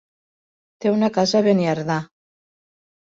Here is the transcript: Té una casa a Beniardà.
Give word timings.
Té 0.85 0.93
una 0.95 1.11
casa 1.19 1.37
a 1.41 1.47
Beniardà. 1.49 1.99